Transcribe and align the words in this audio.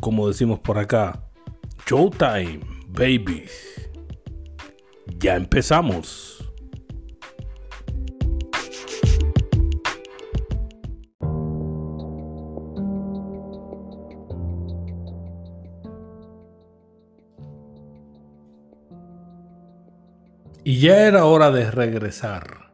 como 0.00 0.28
decimos 0.28 0.60
por 0.60 0.78
acá, 0.78 1.28
Showtime, 1.86 2.60
baby. 2.88 3.44
Ya 5.18 5.36
empezamos. 5.36 6.34
Y 20.62 20.80
ya 20.80 21.06
era 21.06 21.24
hora 21.24 21.50
de 21.50 21.70
regresar. 21.70 22.72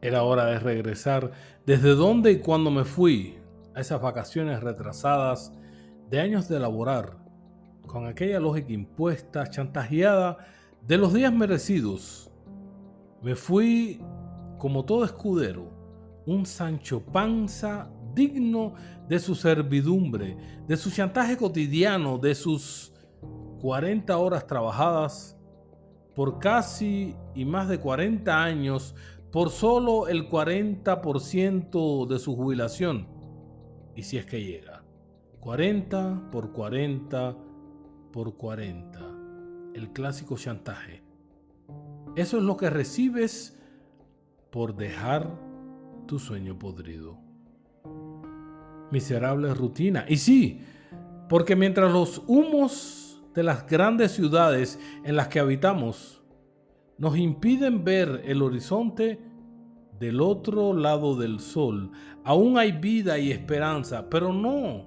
Era 0.00 0.22
hora 0.22 0.46
de 0.46 0.58
regresar. 0.58 1.32
¿Desde 1.66 1.90
dónde 1.90 2.32
y 2.32 2.38
cuándo 2.38 2.70
me 2.70 2.84
fui? 2.84 3.36
A 3.76 3.80
esas 3.80 4.00
vacaciones 4.00 4.62
retrasadas 4.62 5.52
de 6.08 6.18
años 6.18 6.48
de 6.48 6.58
laborar, 6.58 7.18
con 7.86 8.06
aquella 8.06 8.40
lógica 8.40 8.72
impuesta, 8.72 9.48
chantajeada 9.50 10.38
de 10.80 10.96
los 10.96 11.12
días 11.12 11.32
merecidos. 11.32 12.32
Me 13.22 13.36
fui 13.36 14.00
como 14.56 14.84
todo 14.86 15.04
escudero, 15.04 15.70
un 16.24 16.46
Sancho 16.46 17.04
Panza 17.04 17.90
digno 18.14 18.72
de 19.08 19.18
su 19.18 19.34
servidumbre, 19.34 20.38
de 20.66 20.76
su 20.78 20.90
chantaje 20.90 21.36
cotidiano, 21.36 22.16
de 22.16 22.34
sus 22.34 22.94
40 23.60 24.16
horas 24.16 24.46
trabajadas 24.46 25.38
por 26.14 26.38
casi 26.38 27.14
y 27.34 27.44
más 27.44 27.68
de 27.68 27.78
40 27.78 28.42
años 28.42 28.94
por 29.30 29.50
solo 29.50 30.08
el 30.08 30.30
40% 30.30 32.06
de 32.06 32.18
su 32.18 32.34
jubilación 32.34 33.15
y 33.96 34.02
si 34.02 34.18
es 34.18 34.26
que 34.26 34.44
llega. 34.44 34.82
40 35.40 36.30
por 36.30 36.52
40 36.52 37.36
por 38.12 38.36
40. 38.36 39.00
El 39.74 39.92
clásico 39.92 40.36
chantaje. 40.36 41.02
Eso 42.14 42.38
es 42.38 42.42
lo 42.44 42.56
que 42.56 42.70
recibes 42.70 43.58
por 44.50 44.76
dejar 44.76 45.28
tu 46.06 46.18
sueño 46.18 46.58
podrido. 46.58 47.18
Miserable 48.90 49.52
rutina. 49.52 50.04
Y 50.08 50.18
sí, 50.18 50.60
porque 51.28 51.56
mientras 51.56 51.92
los 51.92 52.22
humos 52.26 53.22
de 53.34 53.42
las 53.42 53.66
grandes 53.66 54.12
ciudades 54.12 54.78
en 55.04 55.16
las 55.16 55.28
que 55.28 55.40
habitamos 55.40 56.22
nos 56.98 57.18
impiden 57.18 57.84
ver 57.84 58.22
el 58.24 58.40
horizonte, 58.42 59.20
del 59.98 60.20
otro 60.20 60.72
lado 60.72 61.16
del 61.16 61.40
sol. 61.40 61.90
Aún 62.24 62.58
hay 62.58 62.72
vida 62.72 63.18
y 63.18 63.30
esperanza, 63.30 64.08
pero 64.08 64.32
no, 64.32 64.86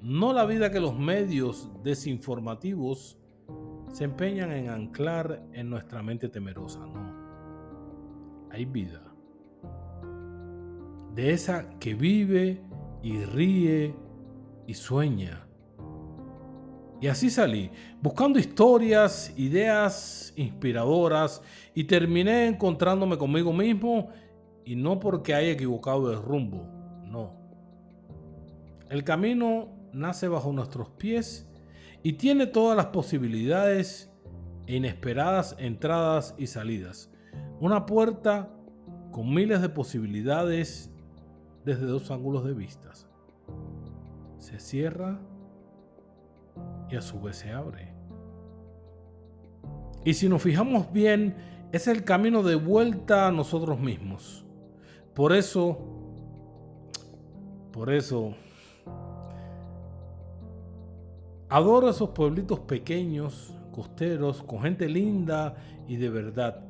no 0.00 0.32
la 0.32 0.46
vida 0.46 0.70
que 0.70 0.80
los 0.80 0.98
medios 0.98 1.70
desinformativos 1.82 3.18
se 3.92 4.04
empeñan 4.04 4.52
en 4.52 4.68
anclar 4.68 5.42
en 5.52 5.70
nuestra 5.70 6.02
mente 6.02 6.28
temerosa, 6.28 6.80
no. 6.86 7.16
Hay 8.50 8.64
vida. 8.64 9.02
De 11.14 11.32
esa 11.32 11.70
que 11.78 11.94
vive 11.94 12.62
y 13.02 13.24
ríe 13.24 13.94
y 14.66 14.74
sueña 14.74 15.45
y 17.00 17.08
así 17.08 17.28
salí, 17.28 17.70
buscando 18.00 18.38
historias, 18.38 19.32
ideas 19.36 20.32
inspiradoras 20.36 21.42
y 21.74 21.84
terminé 21.84 22.46
encontrándome 22.46 23.18
conmigo 23.18 23.52
mismo 23.52 24.08
y 24.64 24.76
no 24.76 24.98
porque 24.98 25.34
haya 25.34 25.50
equivocado 25.50 26.10
el 26.10 26.22
rumbo, 26.22 26.66
no. 27.04 27.34
El 28.88 29.04
camino 29.04 29.68
nace 29.92 30.28
bajo 30.28 30.52
nuestros 30.52 30.88
pies 30.90 31.46
y 32.02 32.14
tiene 32.14 32.46
todas 32.46 32.76
las 32.76 32.86
posibilidades 32.86 34.10
e 34.66 34.76
inesperadas 34.76 35.54
entradas 35.58 36.34
y 36.38 36.46
salidas. 36.46 37.10
Una 37.60 37.84
puerta 37.84 38.50
con 39.12 39.32
miles 39.32 39.60
de 39.60 39.68
posibilidades 39.68 40.90
desde 41.64 41.86
dos 41.86 42.10
ángulos 42.10 42.44
de 42.44 42.54
vistas. 42.54 43.06
Se 44.38 44.60
cierra 44.60 45.20
y 46.90 46.96
a 46.96 47.02
su 47.02 47.20
vez 47.20 47.36
se 47.36 47.52
abre. 47.52 47.92
Y 50.04 50.14
si 50.14 50.28
nos 50.28 50.42
fijamos 50.42 50.92
bien, 50.92 51.34
es 51.72 51.88
el 51.88 52.04
camino 52.04 52.42
de 52.42 52.54
vuelta 52.54 53.26
a 53.26 53.32
nosotros 53.32 53.80
mismos. 53.80 54.44
Por 55.14 55.32
eso, 55.32 55.78
por 57.72 57.92
eso, 57.92 58.34
adoro 61.48 61.90
esos 61.90 62.10
pueblitos 62.10 62.60
pequeños, 62.60 63.52
costeros, 63.72 64.42
con 64.42 64.62
gente 64.62 64.88
linda 64.88 65.56
y 65.88 65.96
de 65.96 66.08
verdad, 66.08 66.64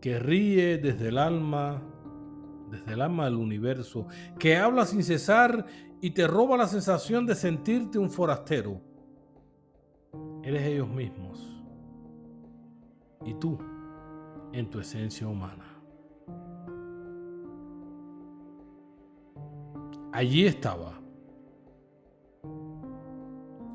que 0.00 0.18
ríe 0.18 0.78
desde 0.78 1.08
el 1.08 1.18
alma, 1.18 1.82
desde 2.70 2.92
el 2.92 3.02
alma 3.02 3.24
del 3.24 3.34
universo, 3.34 4.06
que 4.38 4.56
habla 4.56 4.86
sin 4.86 5.02
cesar 5.02 5.66
y 6.00 6.10
te 6.10 6.26
roba 6.26 6.56
la 6.56 6.68
sensación 6.68 7.26
de 7.26 7.34
sentirte 7.34 7.98
un 7.98 8.10
forastero 8.10 8.80
eres 10.46 10.62
ellos 10.62 10.88
mismos 10.88 11.44
y 13.24 13.34
tú 13.34 13.58
en 14.52 14.70
tu 14.70 14.78
esencia 14.78 15.26
humana. 15.26 15.64
Allí 20.12 20.46
estaba. 20.46 21.00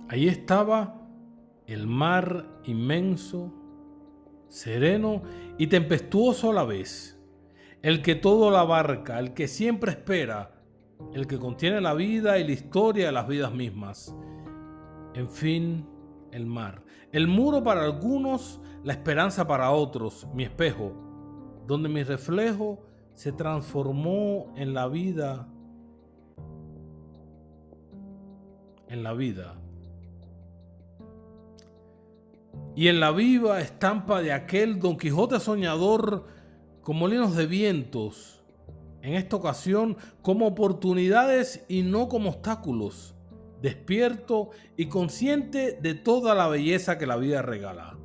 Allí 0.07 0.29
estaba 0.29 0.97
el 1.67 1.87
mar 1.87 2.61
inmenso, 2.63 3.51
sereno 4.47 5.23
y 5.57 5.67
tempestuoso 5.67 6.51
a 6.51 6.53
la 6.53 6.63
vez, 6.63 7.21
el 7.81 8.01
que 8.01 8.15
todo 8.15 8.49
la 8.49 8.61
abarca, 8.61 9.19
el 9.19 9.33
que 9.33 9.49
siempre 9.49 9.91
espera, 9.91 10.61
el 11.13 11.27
que 11.27 11.37
contiene 11.37 11.81
la 11.81 11.93
vida 11.93 12.39
y 12.39 12.45
la 12.45 12.53
historia 12.53 13.07
de 13.07 13.11
las 13.11 13.27
vidas 13.27 13.53
mismas. 13.53 14.15
En 15.13 15.29
fin, 15.29 15.90
el 16.31 16.45
mar. 16.45 16.83
El 17.11 17.27
muro 17.27 17.63
para 17.63 17.83
algunos, 17.83 18.59
la 18.83 18.93
esperanza 18.93 19.47
para 19.47 19.71
otros, 19.71 20.27
mi 20.33 20.43
espejo, 20.43 20.93
donde 21.67 21.89
mi 21.89 22.03
reflejo 22.03 22.79
se 23.13 23.31
transformó 23.31 24.53
en 24.55 24.73
la 24.73 24.87
vida. 24.87 25.47
En 28.87 29.03
la 29.03 29.13
vida. 29.13 29.55
Y 32.75 32.87
en 32.87 32.99
la 32.99 33.11
viva 33.11 33.59
estampa 33.59 34.21
de 34.21 34.31
aquel 34.31 34.79
Don 34.79 34.97
Quijote 34.97 35.39
soñador 35.39 36.25
con 36.81 36.97
molinos 36.97 37.35
de 37.35 37.45
vientos, 37.45 38.43
en 39.01 39.13
esta 39.13 39.35
ocasión 39.35 39.97
como 40.21 40.47
oportunidades 40.47 41.65
y 41.67 41.81
no 41.83 42.07
como 42.07 42.29
obstáculos 42.29 43.15
despierto 43.61 44.49
y 44.75 44.87
consciente 44.87 45.77
de 45.81 45.93
toda 45.93 46.35
la 46.35 46.47
belleza 46.47 46.97
que 46.97 47.05
la 47.05 47.17
vida 47.17 47.41
regala. 47.41 47.97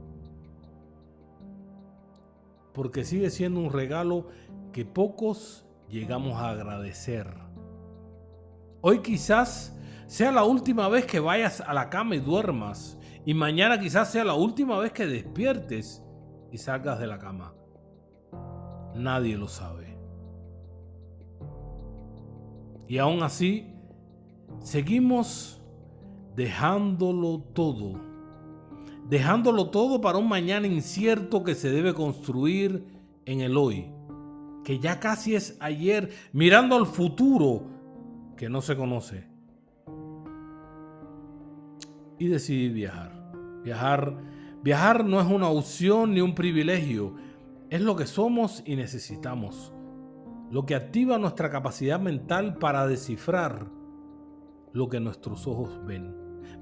Porque 2.73 3.05
sigue 3.05 3.31
siendo 3.31 3.61
un 3.61 3.73
regalo 3.73 4.29
que 4.73 4.85
pocos 4.85 5.67
llegamos 5.89 6.35
a 6.35 6.51
agradecer. 6.51 7.33
Hoy 8.83 9.01
quizás 9.01 9.75
sea 10.07 10.31
la 10.31 10.45
última 10.45 10.89
vez 10.89 11.07
que 11.07 11.21
vayas 11.21 11.61
a 11.61 11.73
la 11.73 11.89
cama 11.91 12.17
y 12.17 12.21
duermas. 12.21 12.99
Y 13.25 13.35
mañana 13.35 13.81
quizás 13.81 14.13
sea 14.13 14.25
la 14.25 14.35
última 14.35 14.79
vez 14.79 14.93
que 14.93 15.07
despiertes 15.07 16.05
y 16.53 16.59
salgas 16.59 17.01
de 17.01 17.07
la 17.07 17.19
cama. 17.19 17.55
Nadie 18.95 19.37
lo 19.37 19.49
sabe. 19.49 19.97
Y 22.89 22.99
aún 22.99 23.23
así, 23.23 23.76
seguimos 24.61 25.61
dejándolo 26.35 27.41
todo. 27.53 28.01
Dejándolo 29.09 29.71
todo 29.71 30.01
para 30.01 30.19
un 30.19 30.29
mañana 30.29 30.67
incierto 30.67 31.45
que 31.45 31.55
se 31.55 31.71
debe 31.71 31.95
construir 31.95 32.87
en 33.25 33.41
el 33.41 33.57
hoy. 33.57 33.91
Que 34.65 34.79
ya 34.81 34.99
casi 34.99 35.37
es 35.37 35.57
ayer, 35.61 36.11
mirando 36.33 36.77
al 36.77 36.87
futuro 36.87 37.63
que 38.37 38.49
no 38.49 38.61
se 38.61 38.77
conoce. 38.77 39.37
y 42.19 42.29
decidí 42.29 42.69
viajar. 42.69 43.13
Viajar, 43.63 44.17
viajar 44.63 45.05
no 45.05 45.21
es 45.21 45.27
una 45.27 45.49
opción 45.49 46.15
ni 46.15 46.21
un 46.21 46.35
privilegio, 46.35 47.15
es 47.71 47.81
lo 47.81 47.97
que 47.97 48.07
somos 48.07 48.63
y 48.65 48.77
necesitamos. 48.77 49.73
Lo 50.51 50.65
que 50.65 50.77
activa 50.77 51.19
nuestra 51.19 51.51
capacidad 51.51 51.99
mental 51.99 52.59
para 52.59 52.87
descifrar 52.87 53.67
lo 54.77 54.89
que 54.89 55.01
nuestros 55.01 55.47
ojos 55.47 55.71
ven. 55.87 56.15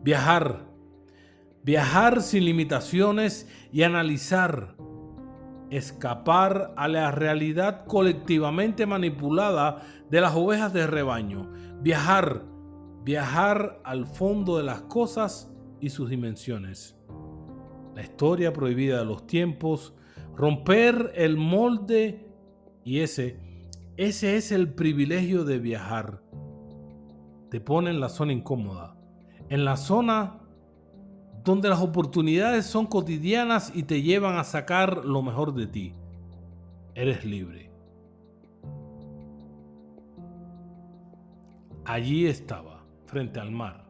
Viajar, 0.02 0.66
viajar 1.64 2.22
sin 2.22 2.44
limitaciones 2.44 3.48
y 3.72 3.82
analizar, 3.82 4.76
escapar 5.70 6.72
a 6.76 6.86
la 6.86 7.10
realidad 7.10 7.86
colectivamente 7.86 8.86
manipulada 8.86 9.82
de 10.10 10.20
las 10.20 10.34
ovejas 10.34 10.72
de 10.72 10.86
rebaño. 10.86 11.50
Viajar, 11.82 12.44
viajar 13.02 13.80
al 13.82 14.06
fondo 14.06 14.58
de 14.58 14.64
las 14.64 14.82
cosas 14.82 15.52
y 15.80 15.90
sus 15.90 16.08
dimensiones. 16.08 16.96
La 17.96 18.02
historia 18.02 18.52
prohibida 18.52 19.00
de 19.00 19.06
los 19.06 19.26
tiempos, 19.26 19.92
romper 20.36 21.12
el 21.16 21.36
molde 21.36 22.28
y 22.84 23.00
ese, 23.00 23.40
ese 23.96 24.36
es 24.36 24.52
el 24.52 24.72
privilegio 24.72 25.44
de 25.44 25.58
viajar. 25.58 26.23
Te 27.54 27.60
pone 27.60 27.90
en 27.90 28.00
la 28.00 28.08
zona 28.08 28.32
incómoda, 28.32 28.96
en 29.48 29.64
la 29.64 29.76
zona 29.76 30.40
donde 31.44 31.68
las 31.68 31.80
oportunidades 31.80 32.66
son 32.66 32.86
cotidianas 32.86 33.70
y 33.76 33.84
te 33.84 34.02
llevan 34.02 34.38
a 34.38 34.42
sacar 34.42 35.04
lo 35.04 35.22
mejor 35.22 35.54
de 35.54 35.68
ti. 35.68 35.92
Eres 36.96 37.24
libre. 37.24 37.70
Allí 41.84 42.26
estaba, 42.26 42.84
frente 43.06 43.38
al 43.38 43.52
mar, 43.52 43.84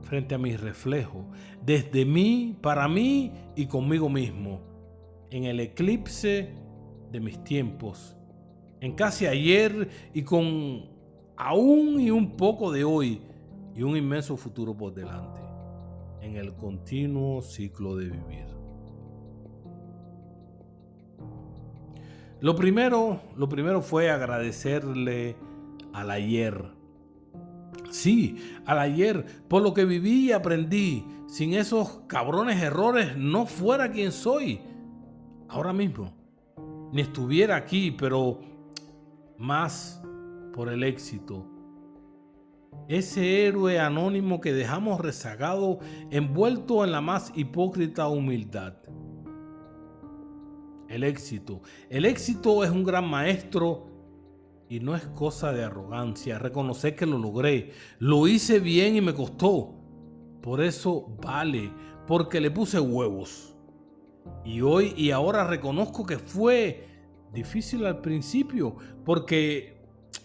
frente 0.00 0.34
a 0.34 0.38
mi 0.38 0.56
reflejo, 0.56 1.26
desde 1.62 2.06
mí, 2.06 2.56
para 2.62 2.88
mí 2.88 3.34
y 3.54 3.66
conmigo 3.66 4.08
mismo, 4.08 4.62
en 5.30 5.44
el 5.44 5.60
eclipse 5.60 6.54
de 7.12 7.20
mis 7.20 7.44
tiempos, 7.44 8.16
en 8.80 8.94
casi 8.94 9.26
ayer 9.26 9.90
y 10.14 10.22
con 10.22 10.99
aún 11.40 11.98
y 11.98 12.10
un 12.10 12.36
poco 12.36 12.70
de 12.70 12.84
hoy 12.84 13.22
y 13.74 13.82
un 13.82 13.96
inmenso 13.96 14.36
futuro 14.36 14.76
por 14.76 14.92
delante, 14.92 15.40
en 16.20 16.36
el 16.36 16.54
continuo 16.54 17.40
ciclo 17.40 17.96
de 17.96 18.10
vivir. 18.10 18.46
Lo 22.40 22.54
primero, 22.54 23.20
lo 23.36 23.48
primero 23.48 23.80
fue 23.80 24.10
agradecerle 24.10 25.36
al 25.94 26.10
ayer. 26.10 26.62
Sí, 27.90 28.36
al 28.66 28.78
ayer, 28.78 29.24
por 29.48 29.62
lo 29.62 29.72
que 29.72 29.86
viví 29.86 30.28
y 30.28 30.32
aprendí. 30.32 31.06
Sin 31.26 31.54
esos 31.54 32.02
cabrones 32.06 32.62
errores 32.62 33.16
no 33.16 33.46
fuera 33.46 33.90
quien 33.90 34.12
soy 34.12 34.60
ahora 35.48 35.72
mismo. 35.72 36.12
Ni 36.92 37.00
estuviera 37.00 37.56
aquí, 37.56 37.92
pero 37.92 38.40
más 39.38 40.02
por 40.52 40.68
el 40.68 40.82
éxito. 40.82 41.46
Ese 42.88 43.46
héroe 43.46 43.78
anónimo 43.78 44.40
que 44.40 44.52
dejamos 44.52 45.00
rezagado, 45.00 45.78
envuelto 46.10 46.84
en 46.84 46.92
la 46.92 47.00
más 47.00 47.32
hipócrita 47.34 48.08
humildad. 48.08 48.74
El 50.88 51.04
éxito. 51.04 51.62
El 51.88 52.04
éxito 52.04 52.64
es 52.64 52.70
un 52.70 52.84
gran 52.84 53.08
maestro 53.08 53.86
y 54.68 54.80
no 54.80 54.94
es 54.94 55.06
cosa 55.08 55.52
de 55.52 55.64
arrogancia 55.64 56.38
reconocer 56.38 56.96
que 56.96 57.06
lo 57.06 57.18
logré. 57.18 57.72
Lo 57.98 58.26
hice 58.26 58.60
bien 58.60 58.96
y 58.96 59.00
me 59.00 59.14
costó. 59.14 59.74
Por 60.40 60.60
eso 60.62 61.16
vale, 61.22 61.72
porque 62.06 62.40
le 62.40 62.50
puse 62.50 62.80
huevos. 62.80 63.54
Y 64.44 64.62
hoy 64.62 64.94
y 64.96 65.10
ahora 65.10 65.44
reconozco 65.44 66.06
que 66.06 66.18
fue 66.18 66.88
difícil 67.32 67.84
al 67.86 68.00
principio, 68.00 68.76
porque 69.04 69.79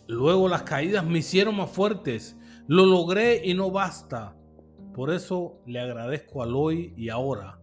luego 0.07 0.47
las 0.47 0.63
caídas 0.63 1.05
me 1.05 1.19
hicieron 1.19 1.57
más 1.57 1.69
fuertes. 1.69 2.37
Lo 2.67 2.85
logré 2.85 3.45
y 3.45 3.53
no 3.53 3.71
basta. 3.71 4.35
Por 4.93 5.11
eso 5.11 5.61
le 5.65 5.79
agradezco 5.79 6.41
al 6.41 6.55
hoy 6.55 6.93
y 6.95 7.09
ahora. 7.09 7.59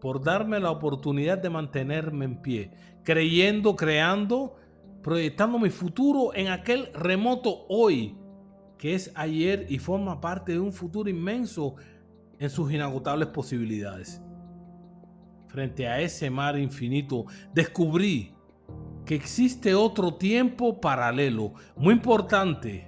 Por 0.00 0.22
darme 0.22 0.60
la 0.60 0.70
oportunidad 0.70 1.38
de 1.38 1.50
mantenerme 1.50 2.24
en 2.24 2.42
pie, 2.42 2.70
creyendo, 3.04 3.74
creando 3.74 4.56
proyectando 5.02 5.58
mi 5.58 5.70
futuro 5.70 6.34
en 6.34 6.48
aquel 6.48 6.92
remoto 6.92 7.66
hoy, 7.68 8.16
que 8.76 8.94
es 8.94 9.10
ayer 9.14 9.66
y 9.68 9.78
forma 9.78 10.20
parte 10.20 10.52
de 10.52 10.60
un 10.60 10.72
futuro 10.72 11.08
inmenso 11.08 11.76
en 12.38 12.50
sus 12.50 12.72
inagotables 12.72 13.28
posibilidades. 13.28 14.22
Frente 15.48 15.88
a 15.88 16.00
ese 16.00 16.30
mar 16.30 16.58
infinito, 16.58 17.24
descubrí 17.54 18.34
que 19.08 19.14
existe 19.14 19.74
otro 19.74 20.14
tiempo 20.14 20.80
paralelo, 20.80 21.54
muy 21.74 21.94
importante. 21.94 22.86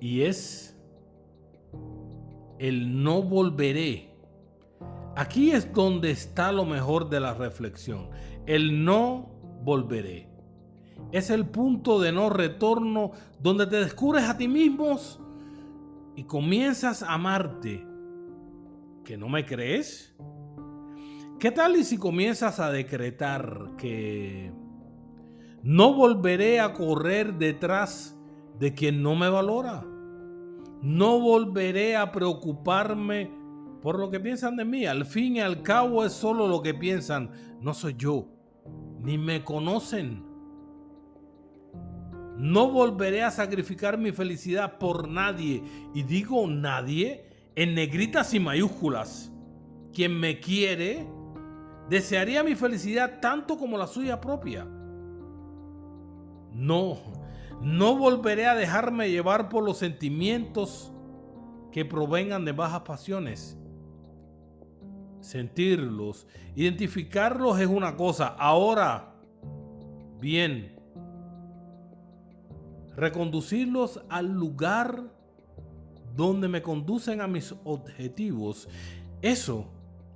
Y 0.00 0.22
es 0.22 0.76
el 2.58 3.02
no 3.02 3.22
volveré 3.22 4.12
Aquí 5.14 5.50
es 5.50 5.72
donde 5.72 6.10
está 6.10 6.52
lo 6.52 6.64
mejor 6.64 7.10
de 7.10 7.20
la 7.20 7.34
reflexión. 7.34 8.08
El 8.46 8.84
no 8.84 9.28
volveré. 9.62 10.28
Es 11.10 11.28
el 11.28 11.44
punto 11.46 12.00
de 12.00 12.12
no 12.12 12.30
retorno 12.30 13.12
donde 13.38 13.66
te 13.66 13.76
descubres 13.76 14.24
a 14.24 14.38
ti 14.38 14.48
mismo 14.48 14.98
y 16.16 16.24
comienzas 16.24 17.02
a 17.02 17.14
amarte. 17.14 17.91
¿Que 19.04 19.16
no 19.16 19.28
me 19.28 19.44
crees? 19.44 20.14
¿Qué 21.40 21.50
tal 21.50 21.74
y 21.74 21.82
si 21.82 21.98
comienzas 21.98 22.60
a 22.60 22.70
decretar 22.70 23.70
que 23.76 24.52
no 25.64 25.92
volveré 25.92 26.60
a 26.60 26.72
correr 26.72 27.34
detrás 27.34 28.16
de 28.60 28.74
quien 28.74 29.02
no 29.02 29.16
me 29.16 29.28
valora? 29.28 29.84
No 30.82 31.18
volveré 31.18 31.96
a 31.96 32.12
preocuparme 32.12 33.28
por 33.82 33.98
lo 33.98 34.08
que 34.08 34.20
piensan 34.20 34.56
de 34.56 34.64
mí. 34.64 34.86
Al 34.86 35.04
fin 35.04 35.36
y 35.36 35.40
al 35.40 35.62
cabo 35.62 36.04
es 36.04 36.12
solo 36.12 36.46
lo 36.46 36.62
que 36.62 36.74
piensan. 36.74 37.30
No 37.60 37.74
soy 37.74 37.96
yo. 37.98 38.28
Ni 39.00 39.18
me 39.18 39.42
conocen. 39.42 40.24
No 42.36 42.70
volveré 42.70 43.24
a 43.24 43.32
sacrificar 43.32 43.98
mi 43.98 44.12
felicidad 44.12 44.78
por 44.78 45.08
nadie. 45.08 45.60
Y 45.92 46.04
digo 46.04 46.46
nadie 46.46 47.31
en 47.54 47.74
negritas 47.74 48.34
y 48.34 48.40
mayúsculas. 48.40 49.30
Quien 49.92 50.18
me 50.18 50.40
quiere 50.40 51.06
desearía 51.88 52.42
mi 52.42 52.54
felicidad 52.54 53.20
tanto 53.20 53.58
como 53.58 53.76
la 53.76 53.86
suya 53.86 54.20
propia. 54.20 54.66
No, 56.52 56.98
no 57.60 57.96
volveré 57.96 58.46
a 58.46 58.54
dejarme 58.54 59.10
llevar 59.10 59.48
por 59.48 59.64
los 59.64 59.78
sentimientos 59.78 60.92
que 61.70 61.84
provengan 61.84 62.44
de 62.44 62.52
bajas 62.52 62.82
pasiones 62.82 63.58
sentirlos, 65.22 66.26
identificarlos 66.54 67.58
es 67.60 67.66
una 67.66 67.96
cosa. 67.96 68.28
Ahora, 68.38 69.14
bien, 70.20 70.76
reconducirlos 72.96 74.02
al 74.08 74.32
lugar 74.32 75.04
donde 76.14 76.48
me 76.48 76.62
conducen 76.62 77.20
a 77.20 77.26
mis 77.26 77.54
objetivos, 77.64 78.68
eso, 79.20 79.66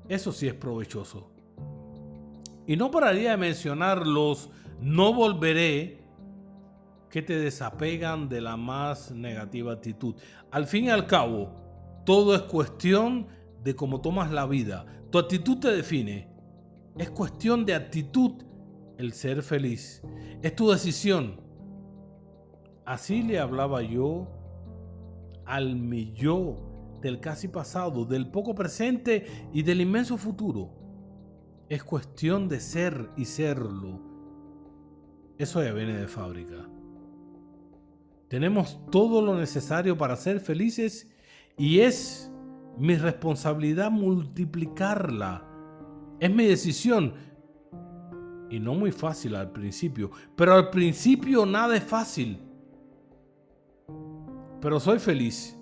eso 0.08 0.32
sí 0.32 0.46
es 0.46 0.54
provechoso. 0.54 1.30
Y 2.66 2.76
no 2.76 2.90
pararía 2.90 3.32
de 3.32 3.36
mencionar 3.36 4.06
los 4.06 4.50
no 4.80 5.14
volveré 5.14 6.00
que 7.10 7.22
te 7.22 7.38
desapegan 7.38 8.28
de 8.28 8.40
la 8.40 8.56
más 8.56 9.10
negativa 9.10 9.72
actitud. 9.72 10.14
Al 10.50 10.66
fin 10.66 10.86
y 10.86 10.90
al 10.90 11.06
cabo, 11.06 11.50
todo 12.04 12.34
es 12.34 12.42
cuestión 12.42 13.28
de 13.62 13.74
cómo 13.74 14.00
tomas 14.00 14.30
la 14.30 14.46
vida. 14.46 14.84
Tu 15.10 15.18
actitud 15.18 15.58
te 15.58 15.72
define. 15.72 16.28
Es 16.98 17.10
cuestión 17.10 17.64
de 17.64 17.74
actitud 17.74 18.32
el 18.98 19.12
ser 19.12 19.42
feliz. 19.42 20.02
Es 20.42 20.54
tu 20.56 20.70
decisión. 20.70 21.40
Así 22.84 23.22
le 23.22 23.38
hablaba 23.38 23.82
yo 23.82 24.28
al 25.46 25.76
mi 25.76 26.12
del 27.00 27.20
casi 27.20 27.48
pasado, 27.48 28.04
del 28.04 28.30
poco 28.30 28.54
presente 28.54 29.48
y 29.52 29.62
del 29.62 29.80
inmenso 29.80 30.16
futuro. 30.16 30.70
Es 31.68 31.82
cuestión 31.84 32.48
de 32.48 32.60
ser 32.60 33.10
y 33.16 33.24
serlo. 33.24 34.00
Eso 35.38 35.62
ya 35.62 35.72
viene 35.72 35.96
de 35.96 36.08
fábrica. 36.08 36.68
Tenemos 38.28 38.80
todo 38.90 39.22
lo 39.22 39.38
necesario 39.38 39.96
para 39.96 40.16
ser 40.16 40.40
felices 40.40 41.12
y 41.56 41.80
es 41.80 42.30
mi 42.78 42.96
responsabilidad 42.96 43.90
multiplicarla. 43.90 45.44
Es 46.20 46.30
mi 46.30 46.46
decisión. 46.46 47.14
y 48.48 48.60
no 48.60 48.74
muy 48.74 48.92
fácil 48.92 49.34
al 49.34 49.50
principio, 49.50 50.12
pero 50.36 50.54
al 50.54 50.70
principio 50.70 51.44
nada 51.44 51.76
es 51.76 51.82
fácil. 51.82 52.45
Pero 54.66 54.80
soy 54.80 54.98
feliz 54.98 55.56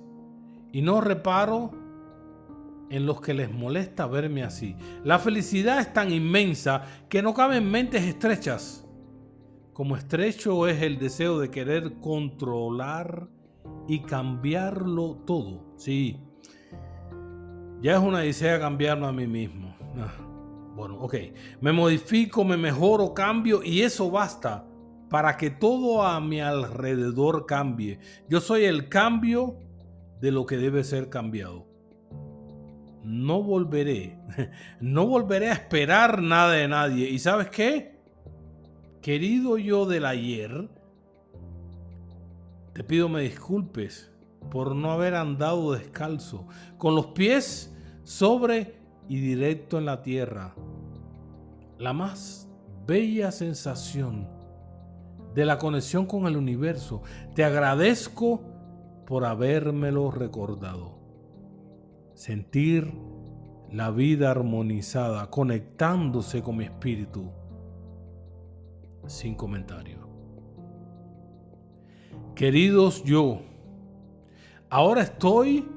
y 0.73 0.81
no 0.81 1.03
reparo 1.03 1.73
en 2.89 3.05
los 3.05 3.21
que 3.21 3.35
les 3.35 3.53
molesta 3.53 4.07
verme 4.07 4.43
así. 4.43 4.77
La 5.05 5.19
felicidad 5.19 5.79
es 5.79 5.93
tan 5.93 6.11
inmensa 6.11 6.87
que 7.11 7.21
no 7.21 7.35
cabe 7.35 7.59
en 7.59 7.71
mentes 7.71 8.03
estrechas. 8.03 8.89
Como 9.75 9.95
estrecho 9.95 10.67
es 10.67 10.81
el 10.81 10.99
deseo 10.99 11.39
de 11.39 11.51
querer 11.51 12.01
controlar 12.01 13.29
y 13.87 14.01
cambiarlo 14.01 15.19
todo. 15.27 15.75
Sí, 15.77 16.19
ya 17.83 17.97
es 17.97 18.03
una 18.03 18.25
idea 18.25 18.59
cambiarlo 18.59 19.07
a 19.07 19.13
mí 19.13 19.27
mismo. 19.27 19.77
Ah, 19.99 20.15
bueno, 20.75 20.97
ok. 20.99 21.15
Me 21.61 21.73
modifico, 21.73 22.43
me 22.43 22.57
mejoro, 22.57 23.13
cambio 23.13 23.63
y 23.63 23.83
eso 23.83 24.11
basta 24.11 24.65
para 25.09 25.37
que 25.37 25.51
todo 25.51 26.03
a 26.03 26.21
mi 26.21 26.41
alrededor 26.41 27.47
cambie. 27.47 27.99
Yo 28.29 28.41
soy 28.41 28.65
el 28.65 28.89
cambio 28.89 29.57
de 30.21 30.31
lo 30.31 30.47
que 30.47 30.57
debe 30.57 30.85
ser 30.85 31.09
cambiado. 31.09 31.67
No 33.03 33.43
volveré, 33.43 34.19
no 34.81 35.07
volveré 35.07 35.51
a 35.51 35.55
esperar 35.55 36.23
nada 36.23 36.53
de 36.53 36.69
nadie. 36.69 37.09
¿Y 37.09 37.19
sabes 37.19 37.49
qué? 37.51 38.01
Querido 39.03 39.59
yo 39.59 39.85
del 39.85 40.07
ayer, 40.07 40.69
te 42.73 42.83
pido 42.83 43.09
me 43.09 43.21
disculpes 43.21 44.11
por 44.51 44.75
no 44.75 44.93
haber 44.93 45.15
andado 45.15 45.73
descalzo, 45.73 46.47
con 46.79 46.95
los 46.95 47.07
pies 47.09 47.75
sobre 48.03 48.77
y 49.09 49.21
directo 49.21 49.79
en 49.79 49.85
la 49.85 50.03
tierra. 50.03 50.55
La 51.79 51.93
más 51.93 52.49
bella 52.87 53.31
sensación 53.31 54.29
de 55.35 55.45
la 55.45 55.59
conexión 55.59 56.07
con 56.07 56.27
el 56.27 56.37
universo. 56.37 57.03
Te 57.35 57.45
agradezco 57.45 58.41
por 59.07 59.25
habérmelo 59.25 60.11
recordado. 60.11 60.95
Sentir 62.15 62.93
la 63.71 63.91
vida 63.91 64.31
armonizada, 64.31 65.31
conectándose 65.31 66.43
con 66.43 66.57
mi 66.59 66.65
espíritu. 66.65 67.31
Sin 69.07 69.35
comentario. 69.35 70.09
Queridos 72.35 73.05
yo, 73.05 73.41
ahora 74.71 75.03
estoy 75.03 75.69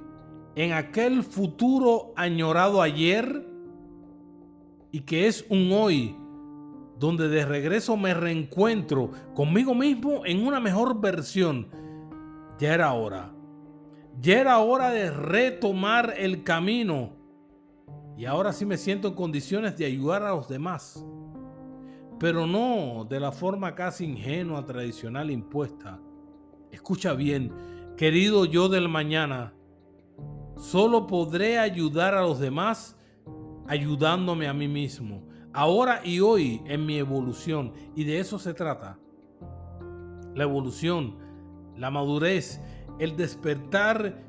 en 0.55 0.73
aquel 0.73 1.23
futuro 1.23 2.13
añorado 2.15 2.81
ayer 2.81 3.45
y 4.91 5.01
que 5.01 5.27
es 5.27 5.45
un 5.49 5.71
hoy 5.71 6.15
donde 6.99 7.27
de 7.27 7.45
regreso 7.45 7.95
me 7.95 8.13
reencuentro 8.13 9.11
conmigo 9.35 9.75
mismo 9.75 10.25
en 10.25 10.45
una 10.45 10.59
mejor 10.59 10.99
versión. 10.99 11.67
Ya 12.59 12.73
era 12.73 12.93
hora. 12.93 13.33
Ya 14.19 14.39
era 14.39 14.57
hora 14.59 14.89
de 14.89 15.11
retomar 15.11 16.15
el 16.17 16.43
camino. 16.43 17.11
Y 18.17 18.25
ahora 18.25 18.51
sí 18.51 18.65
me 18.65 18.77
siento 18.77 19.09
en 19.09 19.13
condiciones 19.13 19.77
de 19.77 19.85
ayudar 19.85 20.23
a 20.23 20.31
los 20.31 20.47
demás. 20.47 21.05
Pero 22.19 22.47
no 22.47 23.05
de 23.07 23.19
la 23.19 23.31
forma 23.31 23.75
casi 23.75 24.05
ingenua, 24.05 24.65
tradicional, 24.65 25.29
impuesta. 25.29 25.99
Escucha 26.71 27.13
bien, 27.13 27.53
querido 27.95 28.45
yo 28.45 28.69
del 28.69 28.89
mañana. 28.89 29.53
Solo 30.55 31.05
podré 31.05 31.59
ayudar 31.59 32.15
a 32.15 32.23
los 32.23 32.39
demás 32.39 32.97
ayudándome 33.67 34.47
a 34.47 34.53
mí 34.53 34.67
mismo 34.67 35.27
ahora 35.57 36.01
y 36.03 36.19
hoy 36.19 36.61
en 36.65 36.85
mi 36.85 36.99
evolución. 36.99 37.73
Y 37.95 38.03
de 38.03 38.19
eso 38.19 38.37
se 38.37 38.53
trata. 38.53 38.99
La 40.35 40.43
evolución, 40.43 41.17
la 41.75 41.89
madurez, 41.89 42.61
el 42.99 43.17
despertar 43.17 44.23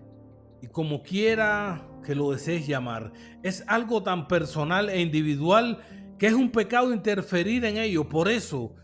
y 0.62 0.68
como 0.68 1.02
quiera 1.02 1.86
que 2.02 2.14
lo 2.14 2.30
desees 2.30 2.66
llamar. 2.66 3.12
Es 3.42 3.62
algo 3.66 4.02
tan 4.02 4.26
personal 4.26 4.88
e 4.88 5.02
individual 5.02 5.82
que 6.18 6.28
es 6.28 6.32
un 6.32 6.50
pecado 6.50 6.94
interferir 6.94 7.66
en 7.66 7.76
ello. 7.76 8.08
Por 8.08 8.30
eso, 8.30 8.74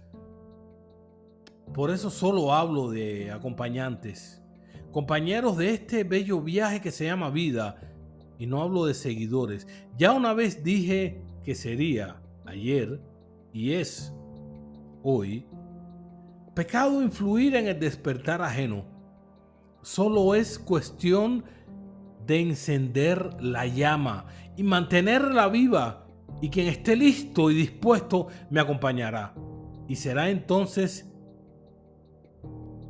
por 1.73 1.91
eso 1.91 2.11
solo 2.11 2.53
hablo 2.53 2.91
de 2.91 3.33
acompañantes, 3.33 4.43
compañeros 4.93 5.57
de 5.57 5.71
este 5.71 6.05
bello 6.05 6.43
viaje 6.43 6.83
que 6.83 6.91
se 6.91 7.07
llama 7.07 7.31
vida. 7.31 7.81
Y 8.39 8.45
no 8.45 8.61
hablo 8.61 8.85
de 8.85 8.93
seguidores. 8.93 9.67
Ya 9.97 10.13
una 10.13 10.35
vez 10.35 10.63
dije 10.63 11.23
que 11.43 11.55
sería 11.55 12.21
ayer 12.47 13.01
y 13.53 13.73
es 13.73 14.13
hoy, 15.03 15.47
pecado 16.55 17.03
influir 17.03 17.55
en 17.55 17.69
el 17.69 17.79
despertar 17.79 18.43
ajeno. 18.43 18.85
Solo 19.83 20.35
es 20.35 20.59
cuestión 20.59 21.45
de 22.27 22.41
encender 22.41 23.37
la 23.41 23.67
llama 23.67 24.27
y 24.57 24.63
mantenerla 24.63 25.49
viva 25.49 26.07
y 26.41 26.49
quien 26.49 26.69
esté 26.69 26.97
listo 26.97 27.51
y 27.51 27.55
dispuesto 27.55 28.29
me 28.51 28.61
acompañará. 28.61 29.35
Y 29.87 29.97
será 29.97 30.31
entonces 30.31 31.11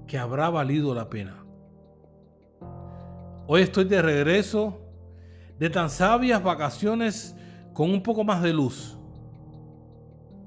que 0.06 0.18
habrá 0.18 0.50
valido 0.50 0.94
la 0.94 1.10
pena. 1.10 1.44
Hoy 3.46 3.62
estoy 3.62 3.84
de 3.84 4.00
regreso 4.00 4.80
de 5.58 5.68
tan 5.68 5.90
sabias 5.90 6.42
vacaciones 6.42 7.36
con 7.72 7.90
un 7.90 8.02
poco 8.02 8.24
más 8.24 8.42
de 8.42 8.52
luz 8.52 8.96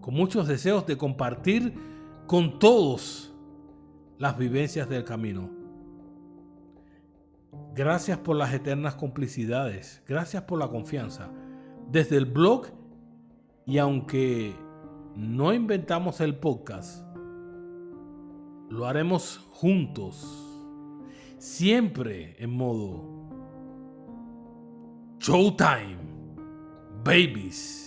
con 0.08 0.16
muchos 0.16 0.48
deseos 0.48 0.86
de 0.86 0.98
compartir 0.98 1.74
con 2.28 2.60
todos 2.60 3.36
las 4.18 4.38
vivencias 4.38 4.88
del 4.88 5.04
camino. 5.04 5.50
Gracias 7.76 8.18
por 8.18 8.38
las 8.38 8.54
eternas 8.54 8.96
complicidades, 8.96 10.02
gracias 10.08 10.44
por 10.44 10.60
la 10.60 10.70
confianza. 10.70 11.30
Desde 11.92 12.16
el 12.16 12.24
blog, 12.24 12.68
y 13.66 13.80
aunque 13.80 14.56
no 15.18 15.52
inventamos 15.52 16.22
el 16.22 16.38
podcast, 16.38 17.06
lo 18.70 18.86
haremos 18.86 19.46
juntos, 19.52 20.26
siempre 21.38 22.42
en 22.42 22.52
modo 22.52 23.28
Showtime, 25.20 25.98
babies. 27.04 27.87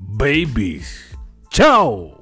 babies. 0.00 1.14
Chao. 1.50 2.19